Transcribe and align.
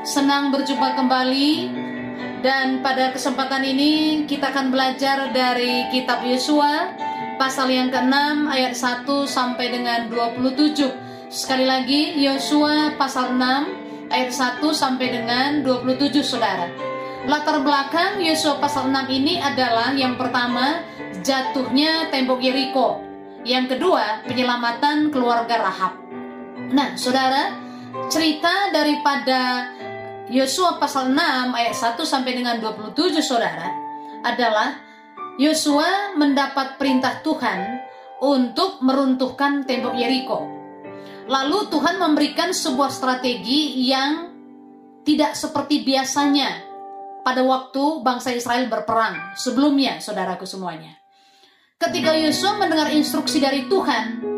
Senang 0.00 0.48
berjumpa 0.48 0.96
kembali 0.96 1.52
dan 2.40 2.80
pada 2.80 3.12
kesempatan 3.12 3.60
ini 3.60 4.24
kita 4.24 4.48
akan 4.48 4.72
belajar 4.72 5.28
dari 5.28 5.92
kitab 5.92 6.24
Yosua 6.24 6.96
pasal 7.36 7.68
yang 7.68 7.92
ke-6 7.92 8.48
ayat 8.48 8.72
1 8.72 9.28
sampai 9.28 9.66
dengan 9.68 10.08
27. 10.08 11.28
Sekali 11.28 11.68
lagi 11.68 12.16
Yosua 12.16 12.96
pasal 12.96 13.36
6 13.36 14.08
ayat 14.08 14.32
1 14.32 14.72
sampai 14.72 15.06
dengan 15.12 15.60
27 15.60 16.24
Saudara. 16.24 16.72
Latar 17.28 17.60
belakang 17.60 18.24
Yosua 18.24 18.56
pasal 18.56 18.88
6 18.88 19.04
ini 19.12 19.36
adalah 19.36 19.92
yang 19.92 20.16
pertama 20.16 20.80
jatuhnya 21.20 22.08
tembok 22.08 22.40
Yeriko. 22.40 23.04
Yang 23.44 23.76
kedua, 23.76 24.24
penyelamatan 24.24 25.12
keluarga 25.12 25.60
Rahab. 25.60 26.00
Nah, 26.72 26.96
Saudara, 26.96 27.63
cerita 28.10 28.74
daripada 28.74 29.70
Yosua 30.32 30.82
pasal 30.82 31.14
6 31.14 31.54
ayat 31.54 31.74
1 31.74 32.00
sampai 32.02 32.32
dengan 32.34 32.58
27 32.58 33.22
Saudara 33.22 33.70
adalah 34.24 34.80
Yosua 35.38 36.16
mendapat 36.18 36.78
perintah 36.80 37.22
Tuhan 37.22 37.60
untuk 38.22 38.82
meruntuhkan 38.82 39.66
tembok 39.66 39.94
Yeriko. 39.94 40.38
Lalu 41.30 41.70
Tuhan 41.72 41.96
memberikan 42.00 42.50
sebuah 42.52 42.90
strategi 42.90 43.88
yang 43.88 44.32
tidak 45.04 45.36
seperti 45.36 45.84
biasanya 45.84 46.64
pada 47.24 47.40
waktu 47.44 48.04
bangsa 48.04 48.32
Israel 48.32 48.68
berperang 48.68 49.36
sebelumnya, 49.36 50.00
saudaraku 50.00 50.44
semuanya. 50.44 51.00
Ketika 51.80 52.16
Yosua 52.16 52.56
mendengar 52.60 52.92
instruksi 52.92 53.40
dari 53.40 53.68
Tuhan, 53.68 54.34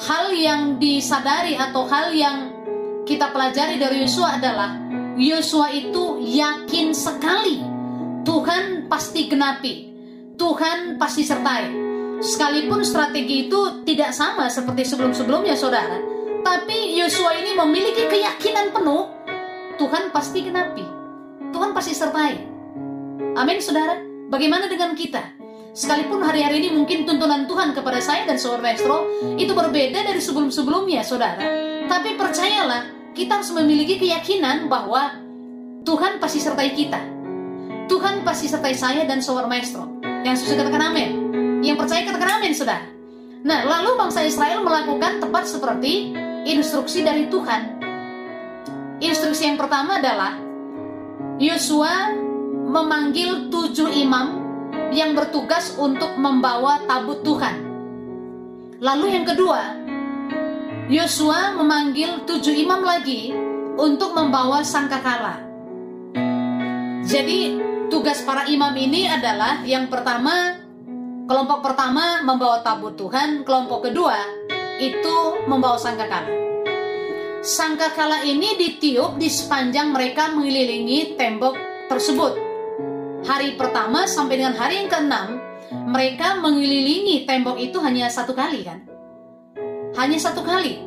hal 0.00 0.32
yang 0.32 0.80
disadari 0.80 1.56
atau 1.60 1.84
hal 1.84 2.12
yang 2.16 2.36
kita 3.04 3.28
pelajari 3.34 3.76
dari 3.76 4.06
Yosua 4.06 4.40
adalah 4.40 4.80
Yosua 5.20 5.68
itu 5.76 6.24
yakin 6.24 6.96
sekali 6.96 7.60
Tuhan 8.24 8.88
pasti 8.88 9.28
genapi, 9.28 9.74
Tuhan 10.36 11.00
pasti 11.00 11.24
sertai. 11.24 11.88
Sekalipun 12.20 12.84
strategi 12.84 13.48
itu 13.48 13.80
tidak 13.88 14.12
sama 14.12 14.52
seperti 14.52 14.84
sebelum-sebelumnya, 14.84 15.56
saudara, 15.56 15.96
tapi 16.44 17.00
Yosua 17.00 17.32
ini 17.40 17.56
memiliki 17.56 18.04
keyakinan 18.04 18.76
penuh 18.76 19.08
Tuhan 19.80 20.12
pasti 20.12 20.44
genapi, 20.44 20.84
Tuhan 21.48 21.72
pasti 21.72 21.96
sertai. 21.96 22.36
Amin, 23.40 23.56
saudara. 23.64 23.96
Bagaimana 24.28 24.68
dengan 24.68 24.92
kita? 24.92 25.39
Sekalipun 25.70 26.18
hari-hari 26.26 26.66
ini 26.66 26.74
mungkin 26.74 27.06
tuntunan 27.06 27.46
Tuhan 27.46 27.70
kepada 27.70 28.02
saya 28.02 28.26
dan 28.26 28.34
saudara 28.34 28.58
maestro 28.70 29.06
itu 29.38 29.54
berbeda 29.54 30.02
dari 30.02 30.18
sebelum-sebelumnya, 30.18 31.06
saudara. 31.06 31.38
Tapi 31.86 32.18
percayalah, 32.18 33.14
kita 33.14 33.38
harus 33.38 33.54
memiliki 33.54 34.02
keyakinan 34.02 34.66
bahwa 34.66 35.14
Tuhan 35.86 36.18
pasti 36.18 36.42
sertai 36.42 36.74
kita. 36.74 37.00
Tuhan 37.86 38.26
pasti 38.26 38.50
sertai 38.50 38.74
saya 38.74 39.06
dan 39.06 39.22
saudara 39.22 39.46
maestro. 39.46 40.02
Yang 40.26 40.46
susah 40.46 40.58
katakan 40.58 40.90
amin. 40.90 41.08
Yang 41.62 41.86
percaya 41.86 42.02
katakan 42.02 42.30
amin, 42.42 42.52
sudah. 42.54 42.80
Nah, 43.46 43.62
lalu 43.62 43.94
bangsa 43.94 44.26
Israel 44.26 44.66
melakukan 44.66 45.22
tepat 45.22 45.44
seperti 45.46 46.12
instruksi 46.50 47.06
dari 47.06 47.30
Tuhan. 47.30 47.78
Instruksi 49.00 49.54
yang 49.54 49.56
pertama 49.56 50.02
adalah 50.02 50.34
Yosua 51.40 52.12
memanggil 52.68 53.48
tujuh 53.48 53.88
imam 53.96 54.39
yang 54.90 55.14
bertugas 55.14 55.78
untuk 55.78 56.18
membawa 56.18 56.82
tabut 56.86 57.22
Tuhan. 57.22 57.56
Lalu 58.82 59.06
yang 59.14 59.26
kedua, 59.28 59.60
Yosua 60.90 61.54
memanggil 61.54 62.26
tujuh 62.26 62.50
imam 62.66 62.82
lagi 62.82 63.30
untuk 63.78 64.10
membawa 64.10 64.66
sangkakala. 64.66 65.46
Jadi 67.06 67.60
tugas 67.86 68.26
para 68.26 68.50
imam 68.50 68.74
ini 68.74 69.06
adalah 69.06 69.62
yang 69.62 69.86
pertama, 69.86 70.58
kelompok 71.30 71.62
pertama 71.62 72.26
membawa 72.26 72.66
tabut 72.66 72.98
Tuhan, 72.98 73.46
kelompok 73.46 73.86
kedua 73.86 74.18
itu 74.82 75.46
membawa 75.46 75.78
sangkakala. 75.78 76.26
Sangkakala 77.40 78.26
ini 78.26 78.58
ditiup 78.58 79.16
di 79.16 79.30
sepanjang 79.30 79.94
mereka 79.94 80.34
mengelilingi 80.34 81.14
tembok 81.14 81.56
tersebut. 81.88 82.49
Hari 83.20 83.60
pertama 83.60 84.08
sampai 84.08 84.40
dengan 84.40 84.56
hari 84.56 84.84
yang 84.84 84.88
keenam, 84.88 85.28
mereka 85.90 86.40
mengelilingi 86.40 87.28
tembok 87.28 87.60
itu 87.60 87.78
hanya 87.78 88.08
satu 88.08 88.32
kali 88.32 88.64
kan? 88.64 88.90
hanya 89.98 90.18
satu 90.20 90.40
kali. 90.44 90.80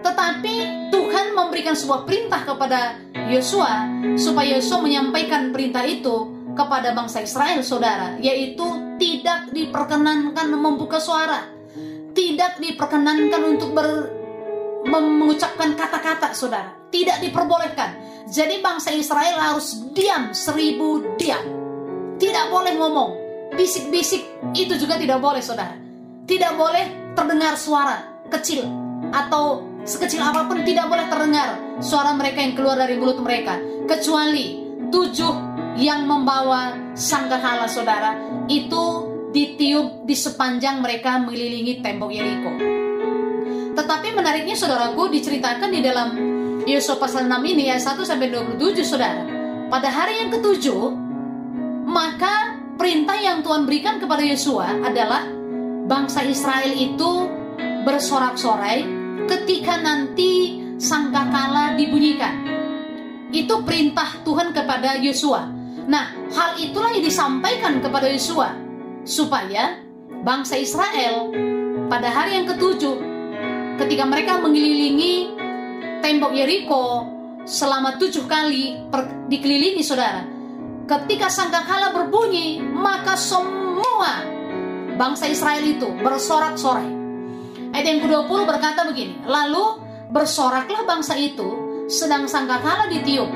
Tetapi 0.00 0.54
Tuhan 0.94 1.34
memberikan 1.34 1.74
sebuah 1.74 2.06
perintah 2.06 2.46
kepada 2.46 2.98
Yosua 3.26 3.90
supaya 4.14 4.58
Yosua 4.58 4.78
menyampaikan 4.82 5.50
perintah 5.50 5.82
itu 5.82 6.34
kepada 6.54 6.94
bangsa 6.94 7.20
Israel, 7.20 7.60
saudara, 7.60 8.16
yaitu 8.22 8.64
tidak 8.96 9.50
diperkenankan 9.52 10.46
membuka 10.56 10.96
suara, 10.96 11.52
tidak 12.16 12.56
diperkenankan 12.62 13.42
untuk 13.44 13.76
ber, 13.76 14.08
mengucapkan 14.88 15.76
kata-kata, 15.76 16.32
saudara, 16.32 16.72
tidak 16.88 17.20
diperbolehkan. 17.20 17.98
Jadi 18.30 18.62
bangsa 18.64 18.94
Israel 18.94 19.36
harus 19.36 19.84
diam 19.92 20.32
seribu 20.32 21.14
diam, 21.20 21.44
tidak 22.16 22.48
boleh 22.48 22.74
ngomong, 22.76 23.10
bisik-bisik 23.54 24.24
itu 24.56 24.74
juga 24.80 24.96
tidak 24.96 25.20
boleh, 25.20 25.40
saudara, 25.44 25.76
tidak 26.24 26.52
boleh 26.56 27.14
terdengar 27.16 27.56
suara, 27.56 28.24
kecil 28.28 28.66
atau 29.12 29.62
sekecil 29.86 30.18
apa 30.18 30.50
pun 30.50 30.66
tidak 30.66 30.90
boleh 30.90 31.06
terdengar 31.06 31.78
suara 31.78 32.10
mereka 32.18 32.42
yang 32.42 32.58
keluar 32.58 32.74
dari 32.74 32.98
mulut 32.98 33.22
mereka 33.22 33.54
kecuali 33.86 34.66
tujuh 34.90 35.34
yang 35.78 36.08
membawa 36.10 36.74
sangkakala 36.96 37.70
saudara 37.70 38.18
itu 38.50 38.84
ditiup 39.30 40.08
di 40.08 40.16
sepanjang 40.16 40.80
mereka 40.80 41.20
mengelilingi 41.20 41.84
tembok 41.84 42.10
Yeriko. 42.10 42.52
Tetapi 43.76 44.08
menariknya 44.16 44.56
saudaraku 44.56 45.12
diceritakan 45.12 45.68
di 45.68 45.80
dalam 45.84 46.08
Yosua 46.64 46.96
pasal 46.96 47.28
6 47.28 47.36
ini 47.44 47.68
ayat 47.68 47.94
1 47.94 48.00
sampai 48.02 48.32
27 48.32 48.80
saudara. 48.82 49.22
Pada 49.68 49.92
hari 49.92 50.24
yang 50.24 50.32
ketujuh 50.32 51.05
perintah 52.86 53.18
yang 53.18 53.42
Tuhan 53.42 53.66
berikan 53.66 53.98
kepada 53.98 54.22
Yosua 54.22 54.78
adalah 54.86 55.26
bangsa 55.90 56.22
Israel 56.22 56.70
itu 56.70 57.26
bersorak-sorai 57.82 58.86
ketika 59.26 59.74
nanti 59.82 60.62
sangkakala 60.78 61.74
dibunyikan. 61.74 62.46
Itu 63.34 63.66
perintah 63.66 64.22
Tuhan 64.22 64.54
kepada 64.54 65.02
Yosua. 65.02 65.50
Nah, 65.90 66.14
hal 66.30 66.62
itulah 66.62 66.94
yang 66.94 67.02
disampaikan 67.02 67.82
kepada 67.82 68.06
Yosua 68.06 68.54
supaya 69.02 69.82
bangsa 70.22 70.54
Israel 70.54 71.34
pada 71.90 72.06
hari 72.06 72.38
yang 72.38 72.46
ketujuh, 72.54 73.02
ketika 73.82 74.06
mereka 74.06 74.38
mengelilingi 74.38 75.34
tembok 76.06 76.38
Yeriko 76.38 77.02
selama 77.50 77.98
tujuh 77.98 78.30
kali 78.30 78.78
dikelilingi 79.26 79.82
saudara. 79.82 80.35
Ketika 80.86 81.26
sangkakala 81.26 81.90
berbunyi, 81.90 82.62
maka 82.62 83.18
semua 83.18 84.22
bangsa 84.94 85.26
Israel 85.26 85.66
itu 85.66 85.90
bersorak-sorai. 85.98 86.86
Ayat 87.74 87.86
yang 87.90 88.00
ke-20 88.06 88.40
berkata 88.46 88.86
begini, 88.86 89.18
Lalu 89.26 89.82
bersoraklah 90.14 90.86
bangsa 90.86 91.18
itu, 91.18 91.58
sedang 91.90 92.30
sangkakala 92.30 92.86
ditiup. 92.86 93.26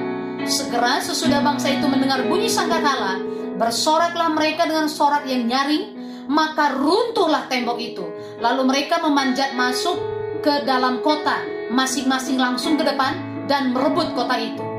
Segera 0.47 1.03
sesudah 1.03 1.43
bangsa 1.43 1.75
itu 1.75 1.91
mendengar 1.91 2.23
bunyi 2.31 2.47
sangkakala, 2.47 3.19
bersoraklah 3.59 4.31
mereka 4.31 4.71
dengan 4.71 4.87
sorak 4.87 5.27
yang 5.27 5.51
nyaring, 5.51 5.99
maka 6.31 6.71
runtuhlah 6.79 7.51
tembok 7.51 7.83
itu. 7.83 8.07
Lalu 8.39 8.63
mereka 8.63 9.03
memanjat 9.03 9.59
masuk 9.59 9.99
ke 10.39 10.63
dalam 10.63 11.03
kota, 11.03 11.43
masing-masing 11.75 12.39
langsung 12.39 12.79
ke 12.79 12.87
depan 12.87 13.45
dan 13.51 13.75
merebut 13.75 14.15
kota 14.15 14.39
itu. 14.39 14.70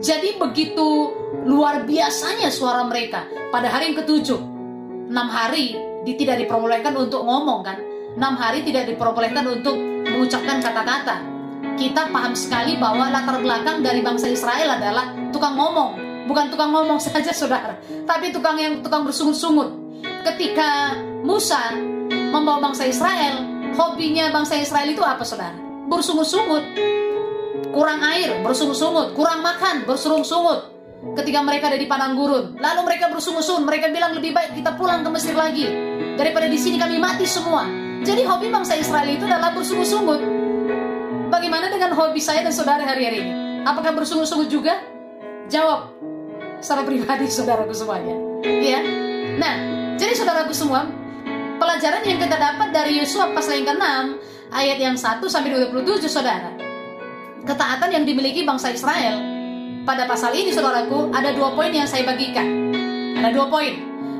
Jadi 0.00 0.40
begitu 0.40 1.12
luar 1.44 1.84
biasanya 1.84 2.48
suara 2.48 2.88
mereka 2.88 3.28
pada 3.52 3.68
hari 3.68 3.92
yang 3.92 4.00
ketujuh. 4.00 4.40
Enam 5.12 5.28
hari 5.28 5.76
di, 6.08 6.16
tidak 6.16 6.40
diperbolehkan 6.40 6.96
untuk 6.96 7.28
ngomong 7.28 7.60
kan. 7.60 7.76
Enam 8.16 8.34
hari 8.40 8.64
tidak 8.64 8.88
diperbolehkan 8.88 9.44
untuk 9.44 9.76
mengucapkan 10.08 10.64
kata-kata. 10.64 11.20
Kita 11.76 12.08
paham 12.08 12.32
sekali 12.32 12.80
bahwa 12.80 13.12
latar 13.12 13.44
belakang 13.44 13.84
dari 13.84 14.00
bangsa 14.00 14.32
Israel 14.32 14.80
adalah 14.80 15.12
tukang 15.28 15.60
ngomong. 15.60 16.24
Bukan 16.24 16.48
tukang 16.48 16.72
ngomong 16.72 16.96
saja 16.96 17.36
saudara. 17.36 17.76
Tapi 18.08 18.32
tukang 18.32 18.56
yang 18.56 18.80
tukang 18.80 19.04
bersungut-sungut. 19.04 19.76
Ketika 20.24 20.96
Musa 21.20 21.76
membawa 22.08 22.72
bangsa 22.72 22.88
Israel, 22.88 23.44
hobinya 23.76 24.32
bangsa 24.32 24.56
Israel 24.56 24.88
itu 24.88 25.04
apa 25.04 25.20
saudara? 25.28 25.56
Bersungut-sungut. 25.92 26.64
Kurang 27.70 28.00
air, 28.02 28.42
bersungut-sungut. 28.42 29.14
Kurang 29.14 29.40
makan, 29.46 29.86
bersungut-sungut 29.86 30.80
ketika 31.16 31.40
mereka 31.40 31.72
ada 31.72 31.78
di 31.80 31.88
padang 31.88 32.12
gurun. 32.18 32.60
Lalu 32.60 32.80
mereka 32.84 33.08
bersungut-sungut, 33.08 33.64
mereka 33.64 33.88
bilang 33.88 34.12
lebih 34.12 34.36
baik 34.36 34.58
kita 34.58 34.76
pulang 34.76 35.00
ke 35.00 35.08
Mesir 35.08 35.32
lagi 35.32 35.64
daripada 36.20 36.46
di 36.50 36.58
sini 36.60 36.76
kami 36.76 37.00
mati 37.00 37.24
semua. 37.24 37.64
Jadi 38.04 38.24
hobi 38.24 38.48
bangsa 38.52 38.76
Israel 38.76 39.08
itu 39.08 39.24
adalah 39.24 39.52
bersungut-sungut. 39.56 40.20
Bagaimana 41.30 41.72
dengan 41.72 41.94
hobi 41.96 42.20
saya 42.20 42.44
dan 42.44 42.52
saudara 42.52 42.84
hari-hari 42.84 43.24
ini? 43.24 43.32
Apakah 43.64 43.96
bersungut-sungut 43.96 44.50
juga? 44.50 44.76
Jawab 45.48 45.94
secara 46.60 46.84
pribadi 46.84 47.26
saudaraku 47.36 47.72
semuanya. 47.72 48.16
Ya. 48.44 48.80
Nah, 49.40 49.54
jadi 49.96 50.12
saudaraku 50.16 50.52
semua, 50.52 50.84
pelajaran 51.56 52.04
yang 52.04 52.18
kita 52.20 52.36
dapat 52.36 52.68
dari 52.72 53.00
Yosua 53.00 53.32
pasal 53.32 53.60
yang 53.60 53.72
ke-6 53.72 53.84
ayat 54.52 54.78
yang 54.80 54.96
1 54.96 55.20
sampai 55.24 55.48
27 55.70 56.08
saudara. 56.08 56.59
Ketaatan 57.40 57.88
yang 57.88 58.04
dimiliki 58.04 58.44
bangsa 58.44 58.72
Israel 58.72 59.16
pada 59.88 60.04
pasal 60.04 60.36
ini 60.36 60.52
saudaraku 60.52 61.08
ada 61.08 61.32
dua 61.32 61.56
poin 61.56 61.72
yang 61.72 61.88
saya 61.88 62.04
bagikan. 62.04 62.72
Ada 63.16 63.32
dua 63.32 63.48
poin. 63.48 63.74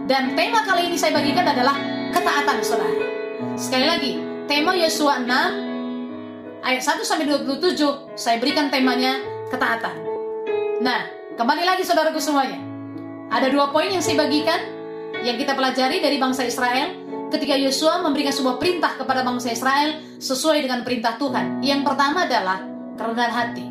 Dan 0.09 0.35
tema 0.35 0.65
kali 0.65 0.89
ini 0.89 0.97
saya 0.97 1.13
bagikan 1.15 1.45
adalah 1.45 1.77
ketaatan 2.11 2.59
saudara. 2.65 2.97
Sekali 3.55 3.87
lagi, 3.87 4.13
tema 4.49 4.73
Yosua 4.73 5.21
6 5.23 6.65
ayat 6.65 6.83
1 6.83 7.05
sampai 7.05 7.29
27 7.29 8.17
saya 8.17 8.37
berikan 8.41 8.73
temanya 8.73 9.21
ketaatan. 9.53 9.95
Nah, 10.81 11.07
kembali 11.37 11.63
lagi 11.63 11.85
saudaraku 11.85 12.19
semuanya. 12.19 12.59
Ada 13.31 13.53
dua 13.53 13.69
poin 13.71 13.93
yang 13.93 14.03
saya 14.03 14.17
bagikan 14.17 14.59
yang 15.21 15.37
kita 15.37 15.53
pelajari 15.55 16.01
dari 16.01 16.17
bangsa 16.17 16.49
Israel 16.49 16.97
ketika 17.31 17.55
Yosua 17.55 18.03
memberikan 18.03 18.35
sebuah 18.35 18.57
perintah 18.59 18.97
kepada 18.99 19.23
bangsa 19.23 19.55
Israel 19.55 20.03
sesuai 20.19 20.67
dengan 20.67 20.83
perintah 20.83 21.15
Tuhan. 21.15 21.63
Yang 21.63 21.87
pertama 21.87 22.27
adalah 22.27 22.70
kerendahan 23.01 23.33
hati. 23.33 23.65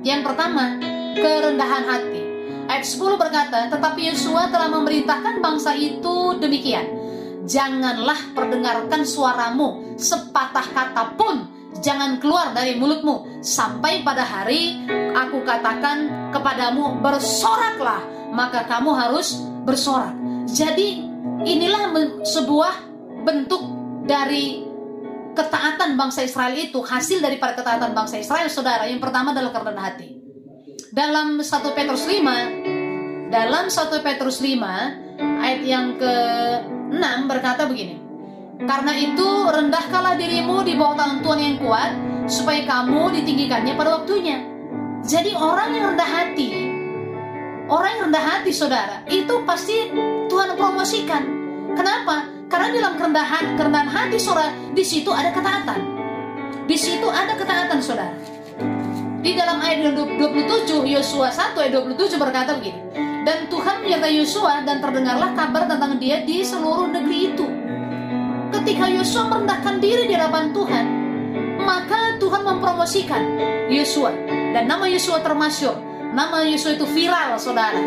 Yang 0.00 0.20
pertama, 0.24 0.80
kerendahan 1.12 1.84
hati. 1.84 2.22
Ayat 2.64 2.88
10 2.88 3.20
berkata, 3.20 3.68
tetapi 3.68 4.08
Yosua 4.08 4.48
telah 4.48 4.72
memerintahkan 4.72 5.44
bangsa 5.44 5.76
itu 5.76 6.40
demikian. 6.40 6.88
Janganlah 7.44 8.32
perdengarkan 8.32 9.04
suaramu, 9.04 10.00
sepatah 10.00 10.64
kata 10.72 11.12
pun 11.20 11.44
jangan 11.84 12.16
keluar 12.16 12.56
dari 12.56 12.80
mulutmu 12.80 13.44
sampai 13.44 14.00
pada 14.00 14.24
hari 14.24 14.80
aku 15.12 15.44
katakan 15.44 16.30
kepadamu 16.32 17.04
bersoraklah 17.04 18.00
maka 18.32 18.64
kamu 18.64 18.96
harus 18.96 19.44
bersorak. 19.68 20.16
Jadi 20.48 21.04
inilah 21.44 21.92
sebuah 22.24 22.74
bentuk 23.28 23.60
dari 24.08 24.63
ketaatan 25.34 25.98
bangsa 25.98 26.22
Israel 26.22 26.54
itu 26.54 26.78
hasil 26.80 27.18
daripada 27.20 27.58
ketaatan 27.58 27.92
bangsa 27.92 28.22
Israel 28.22 28.46
saudara 28.48 28.86
yang 28.86 29.02
pertama 29.02 29.34
adalah 29.34 29.50
kerendahan 29.50 29.82
hati. 29.92 30.08
Dalam 30.94 31.42
1 31.42 31.50
Petrus 31.74 32.06
5 32.06 33.30
dalam 33.34 33.66
1 33.66 34.06
Petrus 34.06 34.38
5 34.38 34.62
ayat 35.42 35.60
yang 35.66 35.98
ke-6 35.98 37.04
berkata 37.26 37.66
begini 37.66 37.98
karena 38.62 38.94
itu 38.94 39.26
rendahkanlah 39.50 40.14
dirimu 40.14 40.62
di 40.62 40.78
bawah 40.78 40.94
tangan 40.94 41.18
Tuhan 41.18 41.40
yang 41.42 41.56
kuat 41.58 41.90
supaya 42.30 42.62
kamu 42.62 43.10
ditinggikannya 43.20 43.74
pada 43.74 44.00
waktunya. 44.00 44.38
Jadi 45.04 45.36
orang 45.36 45.68
yang 45.74 45.84
rendah 45.92 46.08
hati 46.08 46.48
orang 47.68 47.90
yang 47.96 48.02
rendah 48.10 48.24
hati 48.24 48.50
saudara 48.52 49.04
itu 49.08 49.34
pasti 49.48 49.92
Tuhan 50.28 50.56
promosikan. 50.56 51.22
Kenapa 51.74 52.43
karena 52.48 52.68
dalam 52.72 52.94
kerendahan 53.00 53.44
kerendahan 53.56 53.88
hati 53.90 54.16
saudara 54.20 54.52
di 54.72 54.84
situ 54.84 55.10
ada 55.10 55.32
ketaatan 55.32 55.80
di 56.64 56.76
situ 56.76 57.06
ada 57.08 57.36
ketaatan 57.36 57.78
saudara 57.80 58.14
di 59.24 59.32
dalam 59.32 59.56
ayat 59.56 59.96
27 59.96 60.84
Yosua 60.84 61.32
1 61.32 61.56
ayat 61.56 61.72
27 61.72 62.20
berkata 62.20 62.60
begini. 62.60 62.76
Dan 63.24 63.48
Tuhan 63.48 63.80
menyertai 63.80 64.20
Yosua 64.20 64.60
dan 64.68 64.84
terdengarlah 64.84 65.32
kabar 65.32 65.64
tentang 65.64 65.96
dia 65.96 66.20
di 66.28 66.44
seluruh 66.44 66.92
negeri 66.92 67.32
itu. 67.32 67.48
Ketika 68.52 68.84
Yosua 68.92 69.32
merendahkan 69.32 69.80
diri 69.80 70.04
di 70.04 70.12
hadapan 70.12 70.52
Tuhan, 70.52 70.86
maka 71.64 72.20
Tuhan 72.20 72.44
mempromosikan 72.44 73.40
Yosua 73.72 74.12
dan 74.52 74.68
nama 74.68 74.84
Yosua 74.84 75.24
termasyur. 75.24 75.72
Nama 76.12 76.44
Yosua 76.44 76.76
itu 76.76 76.84
viral, 76.84 77.40
saudara. 77.40 77.80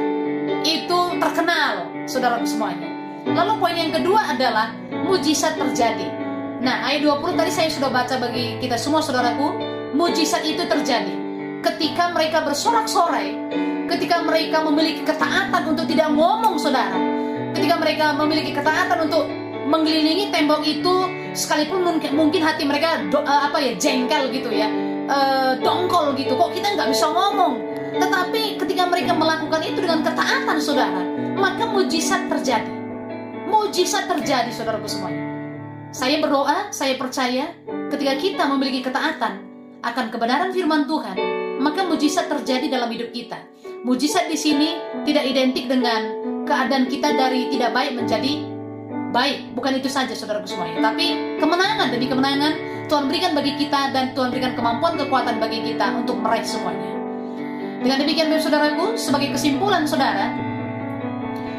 Itu 0.66 1.22
terkenal, 1.22 1.86
saudara 2.10 2.42
semuanya. 2.42 2.97
Lalu 3.34 3.54
poin 3.60 3.76
yang 3.76 3.92
kedua 3.92 4.32
adalah 4.32 4.72
mujizat 4.92 5.60
terjadi. 5.60 6.08
Nah, 6.64 6.88
ayat 6.88 7.06
20 7.06 7.38
tadi 7.38 7.52
saya 7.54 7.70
sudah 7.70 7.92
baca 7.92 8.16
bagi 8.18 8.58
kita 8.58 8.80
semua 8.80 9.04
saudaraku, 9.04 9.60
mujizat 9.94 10.42
itu 10.48 10.64
terjadi 10.66 11.14
ketika 11.62 12.14
mereka 12.16 12.46
bersorak-sorai, 12.46 13.36
ketika 13.92 14.24
mereka 14.24 14.64
memiliki 14.64 15.04
ketaatan 15.04 15.64
untuk 15.68 15.86
tidak 15.90 16.10
ngomong, 16.14 16.56
saudara, 16.56 16.96
ketika 17.54 17.76
mereka 17.78 18.06
memiliki 18.16 18.52
ketaatan 18.56 19.10
untuk 19.10 19.26
mengelilingi 19.68 20.32
tembok 20.32 20.64
itu, 20.64 20.96
sekalipun 21.36 21.84
mungkin, 21.84 22.16
mungkin 22.16 22.42
hati 22.42 22.64
mereka 22.64 23.04
do, 23.12 23.20
uh, 23.20 23.52
apa 23.52 23.60
ya 23.60 23.76
jengkel 23.76 24.32
gitu 24.32 24.48
ya, 24.54 24.72
uh, 25.12 25.60
dongkol 25.60 26.16
gitu, 26.16 26.40
kok 26.40 26.52
kita 26.56 26.74
nggak 26.78 26.90
bisa 26.94 27.06
ngomong. 27.12 27.60
Tetapi 27.98 28.62
ketika 28.62 28.84
mereka 28.88 29.12
melakukan 29.18 29.62
itu 29.66 29.80
dengan 29.82 30.06
ketaatan, 30.06 30.58
saudara, 30.62 31.02
maka 31.36 31.66
mujizat 31.68 32.30
terjadi. 32.30 32.77
Mujizat 33.48 34.12
terjadi, 34.12 34.52
saudaraku 34.52 34.92
semuanya. 34.92 35.24
Saya 35.96 36.20
berdoa, 36.20 36.70
saya 36.76 37.00
percaya 37.00 37.56
ketika 37.88 38.14
kita 38.20 38.44
memiliki 38.52 38.84
ketaatan 38.84 39.40
akan 39.80 40.06
kebenaran 40.12 40.52
firman 40.52 40.84
Tuhan, 40.84 41.16
maka 41.64 41.88
mujizat 41.88 42.28
terjadi 42.28 42.68
dalam 42.68 42.92
hidup 42.92 43.16
kita. 43.16 43.40
Mujizat 43.88 44.28
di 44.28 44.36
sini 44.36 44.76
tidak 45.08 45.24
identik 45.24 45.72
dengan 45.72 46.12
keadaan 46.44 46.92
kita 46.92 47.16
dari 47.16 47.48
tidak 47.48 47.72
baik 47.72 47.96
menjadi 47.96 48.44
baik. 49.16 49.56
Bukan 49.56 49.80
itu 49.80 49.88
saja 49.88 50.12
saudaraku 50.12 50.48
semuanya. 50.52 50.92
Tapi 50.92 51.40
kemenangan 51.40 51.88
demi 51.96 52.12
kemenangan 52.12 52.54
Tuhan 52.88 53.08
berikan 53.08 53.32
bagi 53.36 53.56
kita 53.56 53.96
dan 53.96 54.12
Tuhan 54.12 54.32
berikan 54.32 54.56
kemampuan 54.56 54.96
kekuatan 54.96 55.40
bagi 55.40 55.60
kita 55.64 55.92
untuk 55.96 56.20
meraih 56.20 56.44
semuanya. 56.44 56.88
Dengan 57.84 57.98
demikian 58.04 58.28
saudaraku, 58.42 59.00
sebagai 59.00 59.32
kesimpulan 59.38 59.88
saudara, 59.88 60.34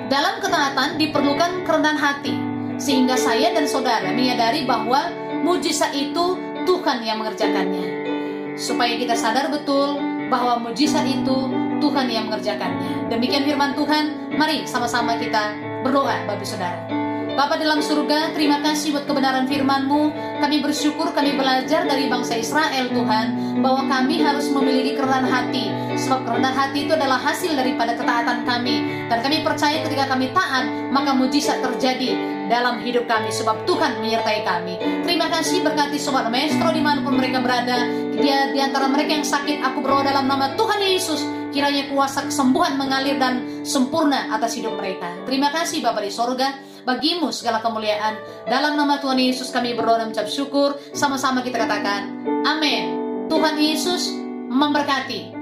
dalam 0.08 0.40
ketaatan 0.40 0.96
diperlukan 0.96 1.68
kerendahan 1.68 2.00
hati 2.00 2.34
sehingga 2.80 3.14
saya 3.14 3.52
dan 3.52 3.68
saudara 3.68 4.08
menyadari 4.10 4.64
bahwa 4.64 5.12
mujizat 5.44 5.92
itu 5.92 6.36
Tuhan 6.64 7.04
yang 7.04 7.20
mengerjakannya 7.20 8.08
supaya 8.56 8.96
kita 8.96 9.14
sadar 9.14 9.52
betul 9.52 10.00
bahwa 10.28 10.60
mujizat 10.60 11.04
itu 11.08 11.48
Tuhan 11.78 12.10
yang 12.10 12.26
mengerjakannya. 12.28 13.06
Demikian 13.08 13.46
firman 13.46 13.72
Tuhan, 13.72 14.34
mari 14.34 14.66
sama-sama 14.66 15.14
kita 15.16 15.54
berdoa 15.86 16.26
Bapak 16.26 16.44
Saudara. 16.44 17.07
Bapa 17.38 17.54
dalam 17.54 17.78
surga, 17.78 18.34
terima 18.34 18.58
kasih 18.58 18.90
buat 18.90 19.06
kebenaran 19.06 19.46
firman-Mu. 19.46 20.10
Kami 20.42 20.58
bersyukur 20.58 21.14
kami 21.14 21.38
belajar 21.38 21.86
dari 21.86 22.10
bangsa 22.10 22.34
Israel 22.34 22.90
Tuhan, 22.90 23.26
bahwa 23.62 23.86
kami 23.86 24.18
harus 24.18 24.50
memiliki 24.50 24.98
kerendahan 24.98 25.30
hati. 25.30 25.70
Sebab 26.02 26.26
kerendahan 26.26 26.58
hati 26.58 26.90
itu 26.90 26.98
adalah 26.98 27.14
hasil 27.22 27.54
daripada 27.54 27.94
ketaatan 27.94 28.42
kami. 28.42 29.06
Dan 29.06 29.22
kami 29.22 29.46
percaya 29.46 29.86
ketika 29.86 30.10
kami 30.10 30.34
taat, 30.34 30.66
maka 30.90 31.14
mujizat 31.14 31.62
terjadi 31.62 32.18
dalam 32.50 32.82
hidup 32.82 33.06
kami 33.06 33.30
sebab 33.30 33.62
Tuhan 33.70 34.02
menyertai 34.02 34.42
kami. 34.42 35.06
Terima 35.06 35.30
kasih 35.30 35.62
berkati 35.62 35.94
Sobat 35.94 36.26
Maestro 36.34 36.74
di 36.74 36.82
mana 36.82 37.06
pun 37.06 37.14
mereka 37.22 37.38
berada. 37.38 38.07
Dia 38.18 38.50
di 38.50 38.58
antara 38.58 38.90
mereka 38.90 39.14
yang 39.14 39.26
sakit, 39.26 39.62
aku 39.62 39.78
berdoa 39.78 40.02
dalam 40.02 40.26
nama 40.26 40.58
Tuhan 40.58 40.82
Yesus. 40.82 41.22
Kiranya 41.54 41.86
kuasa 41.88 42.26
kesembuhan 42.26 42.74
mengalir 42.74 43.16
dan 43.16 43.64
sempurna 43.64 44.28
atas 44.34 44.58
hidup 44.58 44.74
mereka. 44.74 45.06
Terima 45.24 45.54
kasih 45.54 45.80
Bapak 45.80 46.02
di 46.02 46.12
sorga. 46.12 46.50
Bagimu 46.82 47.30
segala 47.30 47.62
kemuliaan. 47.62 48.16
Dalam 48.48 48.74
nama 48.74 48.98
Tuhan 48.98 49.20
Yesus 49.20 49.54
kami 49.54 49.76
berdoa 49.78 50.02
dan 50.02 50.10
mengucap 50.10 50.26
syukur. 50.26 50.76
Sama-sama 50.90 51.46
kita 51.46 51.62
katakan, 51.62 52.10
amin. 52.42 52.96
Tuhan 53.28 53.54
Yesus 53.60 54.10
memberkati. 54.48 55.36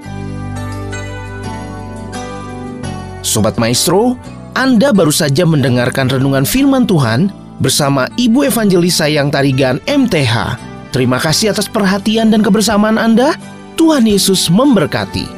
Sobat 3.23 3.57
Maestro, 3.57 4.15
Anda 4.53 4.93
baru 4.93 5.11
saja 5.11 5.43
mendengarkan 5.47 6.11
renungan 6.11 6.45
firman 6.45 6.85
Tuhan 6.85 7.31
bersama 7.57 8.05
Ibu 8.15 8.47
Evangelis 8.47 9.01
Sayang 9.01 9.33
Tarigan 9.33 9.81
MTH. 9.87 10.66
Terima 10.97 11.21
kasih 11.21 11.53
atas 11.53 11.69
perhatian 11.69 12.33
dan 12.33 12.41
kebersamaan 12.41 12.97
Anda. 12.97 13.37
Tuhan 13.77 14.09
Yesus 14.09 14.49
memberkati. 14.49 15.36